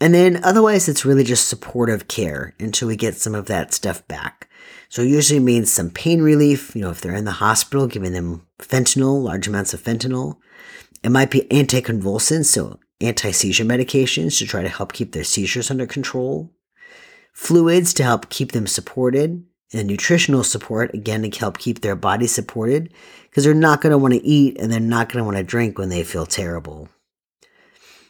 [0.01, 4.07] And then otherwise, it's really just supportive care until we get some of that stuff
[4.07, 4.49] back.
[4.89, 6.75] So it usually means some pain relief.
[6.75, 10.37] You know, if they're in the hospital, giving them fentanyl, large amounts of fentanyl.
[11.03, 15.71] It might be anticonvulsants, so anti seizure medications to try to help keep their seizures
[15.71, 16.53] under control.
[17.33, 19.45] Fluids to help keep them supported.
[19.73, 22.93] And nutritional support, again, to help keep their body supported
[23.25, 25.43] because they're not going to want to eat and they're not going to want to
[25.43, 26.89] drink when they feel terrible.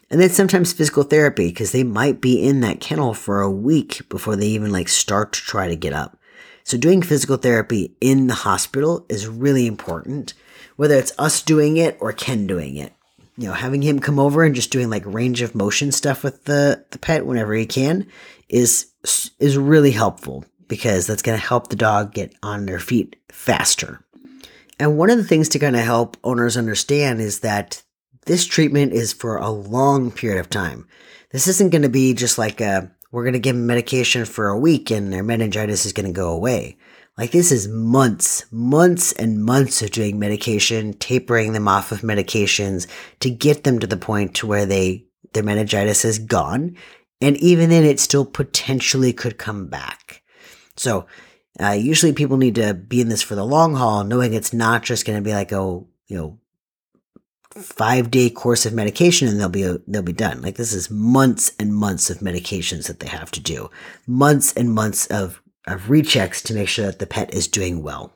[0.09, 4.07] And then sometimes physical therapy because they might be in that kennel for a week
[4.09, 6.17] before they even like start to try to get up.
[6.63, 10.33] So doing physical therapy in the hospital is really important,
[10.77, 12.93] whether it's us doing it or Ken doing it.
[13.37, 16.45] You know, having him come over and just doing like range of motion stuff with
[16.45, 18.07] the, the pet whenever he can
[18.49, 18.87] is
[19.39, 23.99] is really helpful because that's going to help the dog get on their feet faster.
[24.79, 27.83] And one of the things to kind of help owners understand is that
[28.25, 30.87] this treatment is for a long period of time.
[31.31, 34.47] This isn't going to be just like a, we're going to give them medication for
[34.47, 36.77] a week and their meningitis is going to go away.
[37.17, 42.87] Like this is months, months and months of doing medication, tapering them off of medications
[43.19, 46.77] to get them to the point to where they, their meningitis is gone.
[47.19, 50.21] And even then it still potentially could come back.
[50.79, 51.07] So,
[51.59, 54.83] uh, usually people need to be in this for the long haul, knowing it's not
[54.83, 56.39] just going to be like, oh, you know,
[57.55, 60.41] five day course of medication and they'll be they'll be done.
[60.41, 63.69] Like this is months and months of medications that they have to do,
[64.07, 68.13] months and months of of rechecks to make sure that the pet is doing well.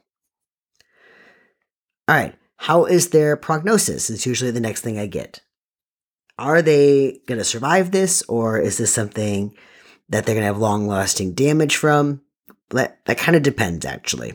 [2.08, 4.10] All right, how is their prognosis?
[4.10, 5.42] Is usually the next thing I get.
[6.38, 9.54] Are they going to survive this, or is this something
[10.10, 12.22] that they're going to have long lasting damage from?
[12.74, 14.34] That that kind of depends, actually.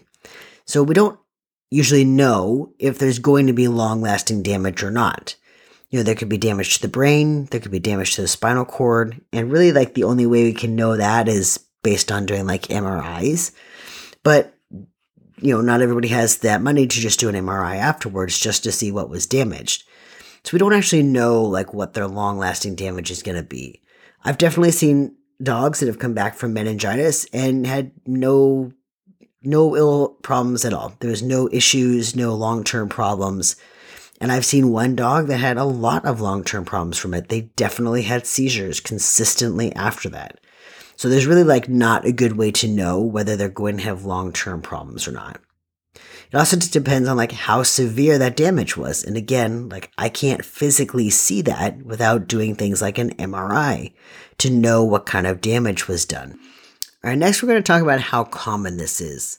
[0.65, 1.19] So we don't
[1.71, 5.37] usually know if there's going to be long lasting damage or not.
[5.91, 8.29] You know, there could be damage to the brain, there could be damage to the
[8.29, 12.27] spinal cord, and really, like, the only way we can know that is based on
[12.27, 13.53] doing like MRIs.
[14.23, 14.55] But,
[15.41, 18.73] you know, not everybody has that money to just do an MRI afterwards just to
[18.73, 19.85] see what was damaged.
[20.45, 23.83] So we don't actually know like what their long lasting damage is going to be.
[24.25, 28.73] I've definitely seen dogs that have come back from meningitis and had no
[29.43, 30.95] no ill problems at all.
[30.99, 33.57] There was no issues, no long term problems.
[34.21, 37.29] And I've seen one dog that had a lot of long term problems from it.
[37.29, 40.41] They definitely had seizures consistently after that.
[40.97, 44.05] So there's really like not a good way to know whether they're going to have
[44.05, 45.41] long term problems or not.
[46.31, 49.03] It also just depends on like how severe that damage was.
[49.03, 53.93] And again, like I can't physically see that without doing things like an MRI
[54.39, 56.39] to know what kind of damage was done.
[57.03, 59.39] All right, next we're going to talk about how common this is.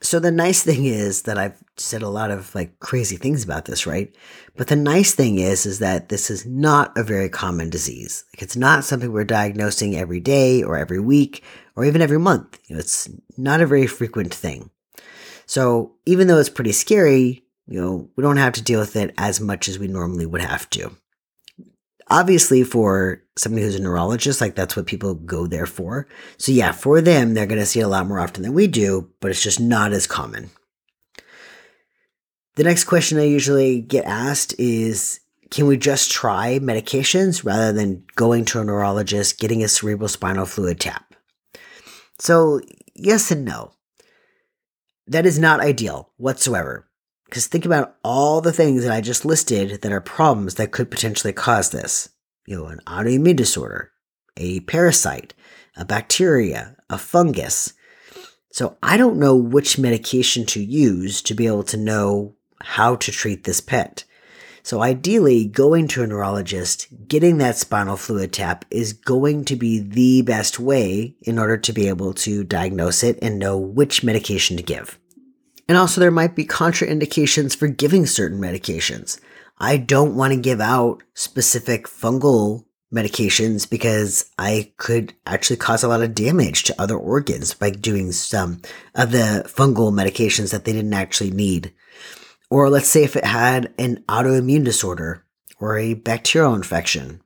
[0.00, 3.66] So the nice thing is that I've said a lot of like crazy things about
[3.66, 4.12] this, right?
[4.56, 8.24] But the nice thing is is that this is not a very common disease.
[8.34, 11.44] Like it's not something we're diagnosing every day or every week
[11.76, 12.58] or even every month.
[12.66, 14.70] You know, it's not a very frequent thing.
[15.52, 19.12] So even though it's pretty scary, you know, we don't have to deal with it
[19.18, 20.92] as much as we normally would have to.
[22.08, 26.08] Obviously, for somebody who's a neurologist, like that's what people go there for.
[26.38, 28.66] So yeah, for them, they're going to see it a lot more often than we
[28.66, 30.48] do, but it's just not as common.
[32.54, 38.04] The next question I usually get asked is can we just try medications rather than
[38.16, 41.14] going to a neurologist, getting a cerebral spinal fluid tap?
[42.18, 42.62] So,
[42.94, 43.74] yes and no.
[45.12, 46.88] That is not ideal whatsoever.
[47.26, 50.90] Because think about all the things that I just listed that are problems that could
[50.90, 52.08] potentially cause this.
[52.46, 53.92] You know, an autoimmune disorder,
[54.38, 55.34] a parasite,
[55.76, 57.74] a bacteria, a fungus.
[58.52, 63.12] So I don't know which medication to use to be able to know how to
[63.12, 64.04] treat this pet.
[64.62, 69.78] So ideally, going to a neurologist, getting that spinal fluid tap is going to be
[69.80, 74.56] the best way in order to be able to diagnose it and know which medication
[74.56, 74.98] to give.
[75.72, 79.18] And also there might be contraindications for giving certain medications.
[79.56, 85.88] I don't want to give out specific fungal medications because I could actually cause a
[85.88, 88.60] lot of damage to other organs by doing some
[88.94, 91.72] of the fungal medications that they didn't actually need.
[92.50, 95.24] Or let's say if it had an autoimmune disorder
[95.58, 97.22] or a bacterial infection.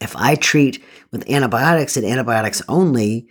[0.00, 0.80] If I treat
[1.10, 3.26] with antibiotics and antibiotics only,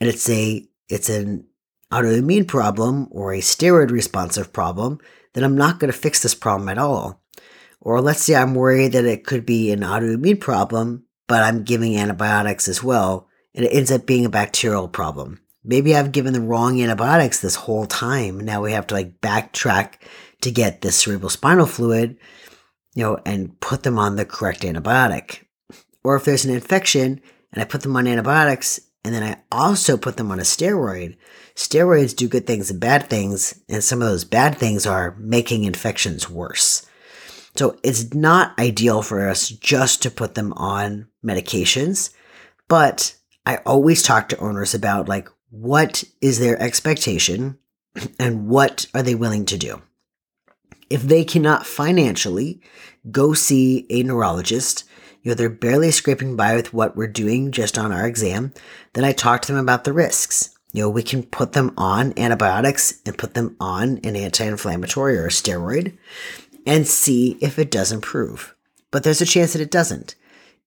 [0.00, 1.46] and it's a it's an
[1.94, 4.98] autoimmune problem or a steroid responsive problem,
[5.32, 7.22] then I'm not going to fix this problem at all.
[7.80, 11.96] Or let's say I'm worried that it could be an autoimmune problem, but I'm giving
[11.96, 15.40] antibiotics as well, and it ends up being a bacterial problem.
[15.62, 18.40] Maybe I've given the wrong antibiotics this whole time.
[18.40, 19.94] Now we have to like backtrack
[20.42, 22.18] to get the cerebral spinal fluid,
[22.94, 25.44] you know, and put them on the correct antibiotic.
[26.02, 27.20] Or if there's an infection
[27.52, 31.16] and I put them on antibiotics and then I also put them on a steroid,
[31.54, 35.64] steroids do good things and bad things, and some of those bad things are making
[35.64, 36.86] infections worse.
[37.56, 42.12] So it's not ideal for us just to put them on medications,
[42.68, 43.14] but
[43.46, 47.58] I always talk to owners about like what is their expectation
[48.18, 49.82] and what are they willing to do
[50.90, 52.60] if they cannot financially
[53.10, 54.84] go see a neurologist,
[55.24, 58.52] you know, they're barely scraping by with what we're doing just on our exam,
[58.92, 60.50] then I talk to them about the risks.
[60.72, 65.16] You know, we can put them on antibiotics and put them on an anti inflammatory
[65.16, 65.96] or a steroid
[66.66, 68.54] and see if it does improve.
[68.90, 70.14] But there's a chance that it doesn't.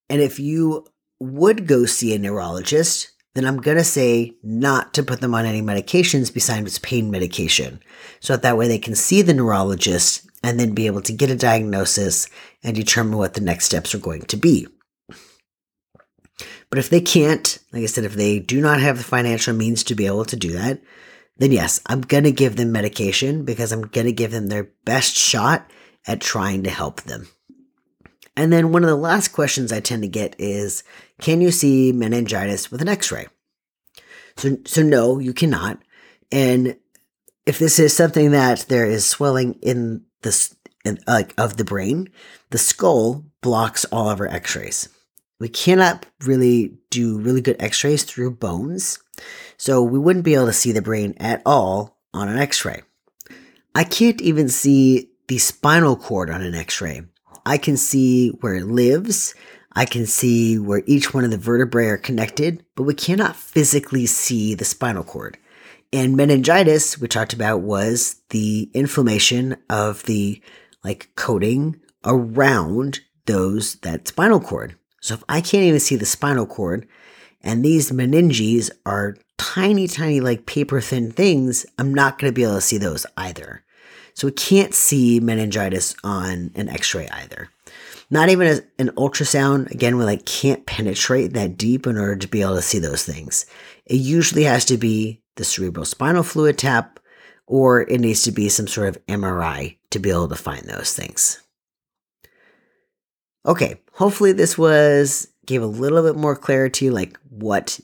[0.10, 0.88] And if you
[1.20, 5.46] would go see a neurologist, then I'm going to say not to put them on
[5.46, 7.80] any medications besides pain medication.
[8.20, 11.30] So that, that way they can see the neurologist and then be able to get
[11.30, 12.28] a diagnosis
[12.64, 14.68] and determine what the next steps are going to be.
[16.70, 19.84] But if they can't, like I said, if they do not have the financial means
[19.86, 20.82] to be able to do that,
[21.38, 24.70] then yes, I'm going to give them medication because I'm going to give them their
[24.86, 25.70] best shot
[26.06, 27.28] at trying to help them.
[28.36, 30.84] And then one of the last questions I tend to get is
[31.22, 33.28] Can you see meningitis with an x ray?
[34.38, 35.82] So, so, no, you cannot.
[36.32, 36.78] And
[37.48, 40.32] if this is something that there is swelling in the
[40.88, 42.10] in, like of the brain,
[42.50, 44.90] the skull blocks all of our X-rays.
[45.40, 48.98] We cannot really do really good X-rays through bones,
[49.58, 52.82] so we wouldn't be able to see the brain at all on an X-ray.
[53.76, 57.02] I can't even see the spinal cord on an X-ray.
[57.46, 59.36] I can see where it lives.
[59.74, 64.08] I can see where each one of the vertebrae are connected, but we cannot physically
[64.08, 65.38] see the spinal cord.
[65.94, 70.42] And meningitis, we talked about, was the inflammation of the
[70.88, 74.78] like coating around those that spinal cord.
[75.02, 76.88] So if I can't even see the spinal cord,
[77.42, 82.44] and these meninges are tiny, tiny, like paper thin things, I'm not going to be
[82.44, 83.66] able to see those either.
[84.14, 87.50] So we can't see meningitis on an x-ray either.
[88.10, 92.42] Not even an ultrasound, again, we like can't penetrate that deep in order to be
[92.42, 93.46] able to see those things.
[93.86, 97.02] It usually has to be the cerebral spinal fluid tap,
[97.46, 100.94] or it needs to be some sort of MRI to be able to find those
[100.94, 101.42] things.
[103.46, 107.80] Okay, hopefully this was gave a little bit more clarity like what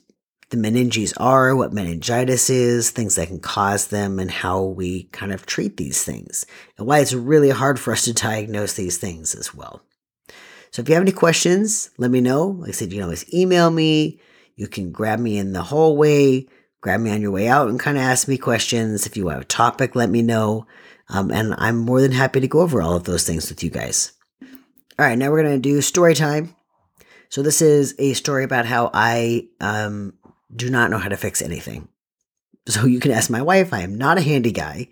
[0.49, 5.32] the meninges are, what meningitis is, things that can cause them, and how we kind
[5.32, 6.45] of treat these things,
[6.78, 9.82] and why it's really hard for us to diagnose these things as well.
[10.70, 12.47] So if you have any questions, let me know.
[12.47, 14.20] Like I said, you can always email me.
[14.56, 16.45] You can grab me in the hallway,
[16.82, 19.08] grab me on your way out, and kind of ask me questions.
[19.08, 20.68] If you have a topic, let me know.
[21.10, 23.70] Um, and I'm more than happy to go over all of those things with you
[23.70, 24.14] guys.
[24.41, 26.56] All right, now we're going to do story time.
[27.30, 30.14] So this is a story about how I um,
[30.56, 31.88] do not know how to fix anything.
[32.68, 33.74] So you can ask my wife.
[33.74, 34.88] I am not a handy guy.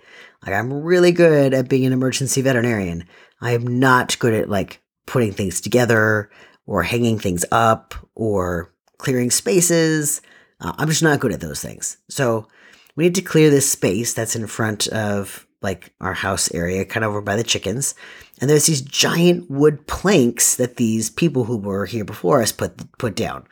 [0.45, 3.05] Like I'm really good at being an emergency veterinarian.
[3.39, 6.29] I am not good at like putting things together
[6.65, 10.21] or hanging things up or clearing spaces.
[10.59, 11.97] Uh, I'm just not good at those things.
[12.09, 12.47] So
[12.95, 17.03] we need to clear this space that's in front of like our house area, kind
[17.03, 17.95] of over by the chickens.
[18.39, 22.97] And there's these giant wood planks that these people who were here before us put
[22.97, 23.45] put down.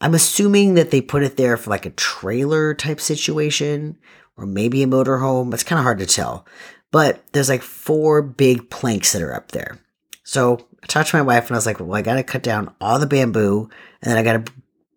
[0.00, 3.96] I'm assuming that they put it there for like a trailer type situation
[4.36, 5.52] or maybe a motorhome.
[5.54, 6.46] It's kind of hard to tell.
[6.92, 9.78] But there's like four big planks that are up there.
[10.22, 12.42] So I talked to my wife and I was like, well, I got to cut
[12.42, 13.68] down all the bamboo
[14.02, 14.52] and then I got to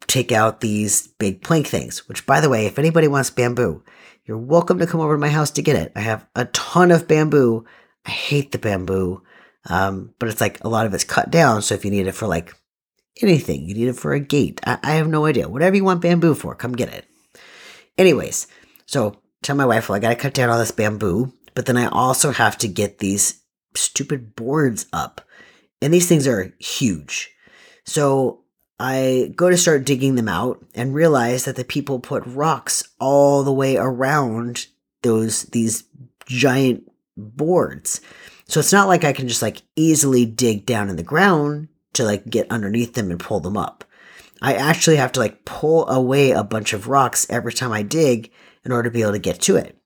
[0.08, 3.84] take out these big plank things, which by the way, if anybody wants bamboo,
[4.30, 5.92] you're welcome to come over to my house to get it.
[5.96, 7.66] I have a ton of bamboo.
[8.06, 9.24] I hate the bamboo.
[9.68, 11.64] Um, but it's like a lot of it's cut down.
[11.64, 12.54] So if you need it for like
[13.24, 13.68] anything.
[13.68, 14.62] You need it for a gate.
[14.68, 15.50] I, I have no idea.
[15.50, 17.06] Whatever you want bamboo for, come get it.
[17.98, 18.46] Anyways,
[18.86, 21.76] so tell my wife, well, I got to cut down all this bamboo, but then
[21.76, 23.42] I also have to get these
[23.76, 25.22] stupid boards up.
[25.82, 27.32] And these things are huge.
[27.84, 28.39] So
[28.80, 33.44] I go to start digging them out and realize that the people put rocks all
[33.44, 34.68] the way around
[35.02, 35.84] those these
[36.26, 38.02] giant boards.
[38.48, 42.04] So it's not like I can just like easily dig down in the ground to
[42.04, 43.84] like get underneath them and pull them up.
[44.42, 48.32] I actually have to like pull away a bunch of rocks every time I dig
[48.64, 49.78] in order to be able to get to it.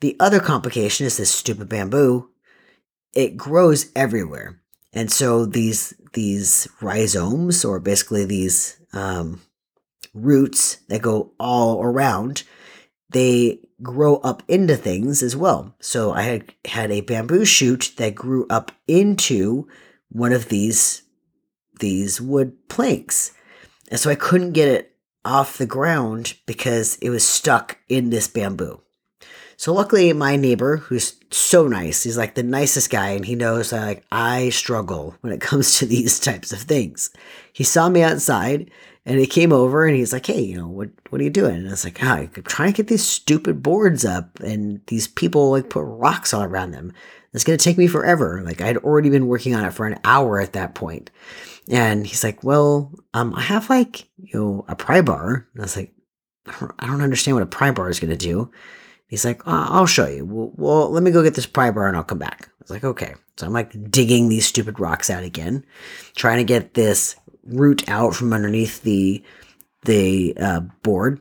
[0.00, 2.30] The other complication is this stupid bamboo.
[3.14, 4.60] It grows everywhere.
[4.92, 9.40] And so these these rhizomes, or basically these um,
[10.14, 12.42] roots that go all around,
[13.10, 15.74] they grow up into things as well.
[15.80, 19.68] So I had had a bamboo shoot that grew up into
[20.08, 21.02] one of these
[21.80, 23.32] these wood planks.
[23.90, 28.28] And so I couldn't get it off the ground because it was stuck in this
[28.28, 28.82] bamboo.
[29.62, 33.70] So luckily my neighbor, who's so nice, he's like the nicest guy and he knows
[33.70, 37.10] that like I struggle when it comes to these types of things.
[37.52, 38.72] He saw me outside
[39.06, 41.54] and he came over and he's like, Hey, you know, what what are you doing?
[41.54, 45.06] And I was like, oh, I'm trying to get these stupid boards up and these
[45.06, 46.92] people like put rocks all around them.
[47.32, 48.42] It's gonna take me forever.
[48.44, 51.12] Like I'd already been working on it for an hour at that point.
[51.70, 55.46] And he's like, well, um, I have like, you know, a pry bar.
[55.52, 55.94] And I was like,
[56.48, 58.50] I don't, understand what a pry bar is to do.
[59.12, 60.24] He's like, oh, I'll show you.
[60.24, 62.48] Well, well, let me go get this pry bar and I'll come back.
[62.48, 63.14] I was like, okay.
[63.36, 65.66] So I'm like digging these stupid rocks out again,
[66.16, 69.22] trying to get this root out from underneath the,
[69.84, 71.20] the uh, board.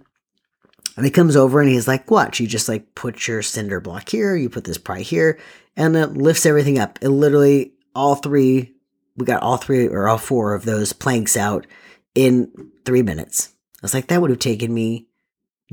[0.96, 4.08] And he comes over and he's like, watch, you just like put your cinder block
[4.08, 5.38] here, you put this pry here,
[5.76, 6.98] and it lifts everything up.
[7.02, 8.74] It literally, all three
[9.18, 11.68] we got all three or all four of those planks out
[12.16, 13.54] in three minutes.
[13.76, 15.08] I was like, that would have taken me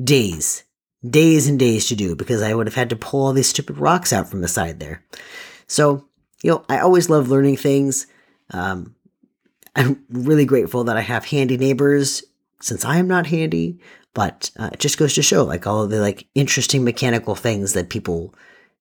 [0.02, 0.64] days,
[1.08, 3.78] days and days to do because I would have had to pull all these stupid
[3.78, 5.04] rocks out from the side there.
[5.66, 6.06] So,
[6.42, 8.06] you know, I always love learning things.
[8.50, 8.94] Um,
[9.76, 12.24] I'm really grateful that I have handy neighbors
[12.60, 13.78] since I am not handy,
[14.14, 17.90] but uh, it just goes to show like all the like interesting mechanical things that
[17.90, 18.34] people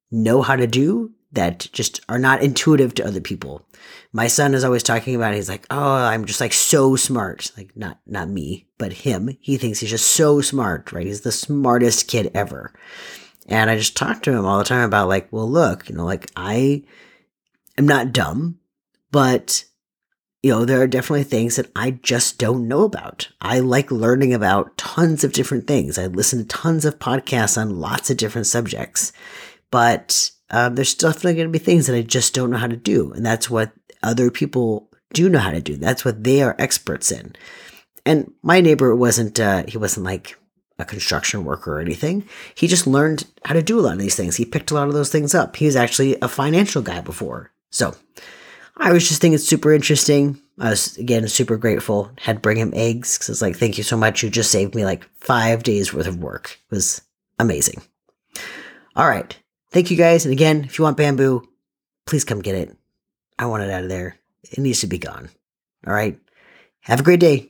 [0.09, 3.65] know how to do that just are not intuitive to other people.
[4.13, 5.37] My son is always talking about it.
[5.37, 9.37] He's like, "Oh, I'm just like so smart." Like not not me, but him.
[9.41, 11.05] He thinks he's just so smart, right?
[11.05, 12.73] He's the smartest kid ever.
[13.47, 16.05] And I just talk to him all the time about like, "Well, look, you know,
[16.05, 16.83] like I
[17.77, 18.59] am not dumb,
[19.11, 19.65] but
[20.43, 23.29] you know, there are definitely things that I just don't know about.
[23.41, 25.97] I like learning about tons of different things.
[25.97, 29.11] I listen to tons of podcasts on lots of different subjects.
[29.71, 32.77] But um, there's definitely going to be things that I just don't know how to
[32.77, 33.11] do.
[33.13, 33.71] And that's what
[34.03, 35.75] other people do know how to do.
[35.75, 37.35] That's what they are experts in.
[38.05, 40.37] And my neighbor wasn't, uh, he wasn't like
[40.79, 42.27] a construction worker or anything.
[42.55, 44.35] He just learned how to do a lot of these things.
[44.35, 45.55] He picked a lot of those things up.
[45.55, 47.51] He was actually a financial guy before.
[47.71, 47.95] So
[48.77, 50.39] I was just thinking it's super interesting.
[50.59, 52.11] I was again super grateful.
[52.19, 54.23] Had bring him eggs because it's like, thank you so much.
[54.23, 56.59] You just saved me like five days worth of work.
[56.71, 57.01] It was
[57.39, 57.81] amazing.
[58.95, 59.37] All right.
[59.71, 60.25] Thank you guys.
[60.25, 61.47] And again, if you want bamboo,
[62.05, 62.75] please come get it.
[63.37, 64.17] I want it out of there.
[64.43, 65.29] It needs to be gone.
[65.85, 66.17] All right.
[66.81, 67.49] Have a great day.